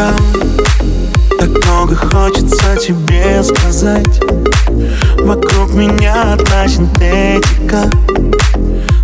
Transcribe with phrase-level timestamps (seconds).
[0.00, 0.16] там
[1.38, 4.20] Так много хочется тебе сказать.
[5.18, 7.90] Вокруг меня одна синтетика.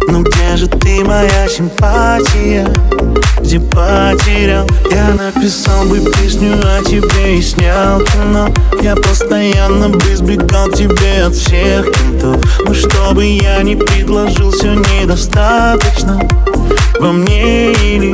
[0.09, 2.67] Ну где же ты, моя симпатия?
[3.41, 4.67] Где потерял?
[4.91, 8.49] Я написал бы песню о тебе и снял кино.
[8.83, 12.43] Я постоянно бы избегал тебе от всех кентов.
[12.67, 16.21] Но что бы я ни предложил, все недостаточно.
[16.99, 18.06] Во мне или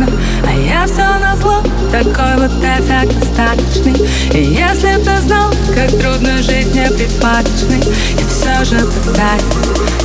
[0.00, 0.06] недостаточно
[0.46, 3.94] А я все на зло, такой вот эффект остаточный.
[4.32, 9.42] И если б ты знал, как трудно жить неприпадочной Я все же пытаюсь,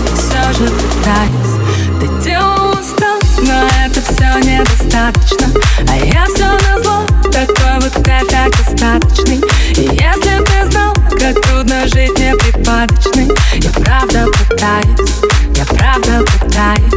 [0.06, 1.56] я все же пытаюсь.
[2.00, 5.48] Ты делал мостом, но это все недостаточно.
[5.90, 9.42] А я все на зло, такой вот эффект остаточный.
[9.78, 15.16] И если б ты знал, как трудно жить неприпадочной Я правда пытаюсь,
[15.56, 16.95] я правда пытаюсь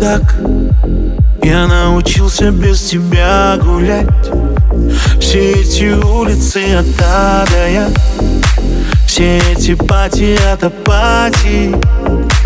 [0.00, 0.34] Так.
[1.42, 4.08] Я научился без тебя гулять.
[5.20, 6.86] Все эти улицы от
[9.06, 11.74] Все эти пати от апатии.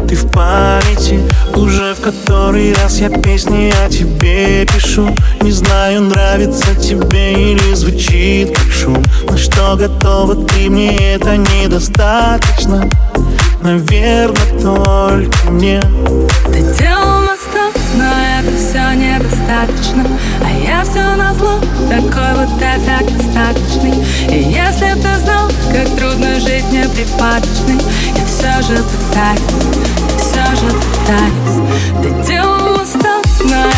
[0.09, 1.21] Ты в памяти
[1.55, 5.15] Уже в который раз я песни о тебе пишу.
[5.41, 9.03] Не знаю, нравится тебе или звучит как шум.
[9.31, 12.91] На что готова ты мне, это недостаточно.
[13.63, 15.81] Наверное, только мне.
[16.53, 17.14] Ты делал
[17.97, 18.05] но
[18.39, 20.07] это все недостаточно.
[20.43, 23.95] А я все на зло, такой вот эффект остаточный.
[24.29, 27.79] И если б ты знал, как трудно жить неприпадочной
[28.17, 29.41] Я все же пытаюсь,
[30.19, 31.63] все же пытаюсь.
[32.03, 33.74] Ты делал мостом, но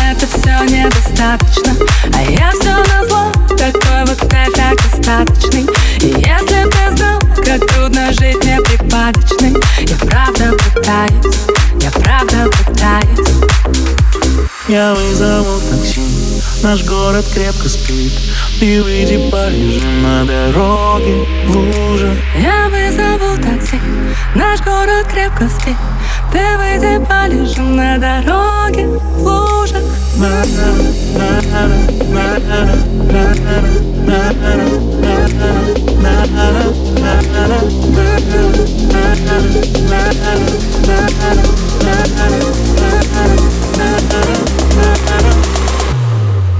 [14.67, 16.01] Я вызову такси.
[16.61, 18.11] Наш город крепко спит.
[18.59, 23.79] Ты выйди полежим на дороге в луже Я вызову такси,
[24.35, 25.77] наш город крепко спит.
[26.33, 28.46] Ты выйди, полежим на дороге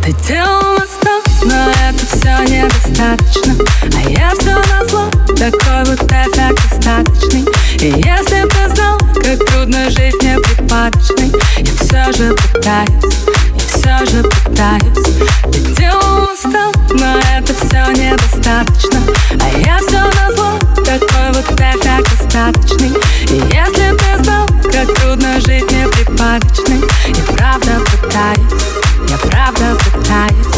[0.07, 3.55] Ты делал мостом, но это все недостаточно.
[3.93, 7.45] А я все на зло, такой вот эффект остаточный.
[7.81, 13.17] И если б ты знал, как трудно жить неприпадочной Я все же пытаюсь,
[13.53, 15.17] я все же пытаюсь.
[15.51, 19.01] Ты делал мостом, но это все недостаточно.
[19.41, 22.93] А я все на зло, такой вот эффект остаточный.
[23.27, 30.56] И если б ты знал, как трудно жить неприпадочной Я правда пытаюсь, я правда пытаюсь.